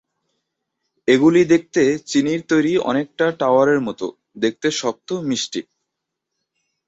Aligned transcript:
এগুলি 1.07 1.41
দেখতে 1.53 1.81
চিনির 2.09 2.41
তৈরি 2.49 2.73
অনেকটা 2.89 3.25
টাওয়ারের 3.39 3.79
মত 3.87 4.01
দেখতে 4.35 4.67
শক্ত 4.79 5.09
মিষ্টি। 5.29 5.61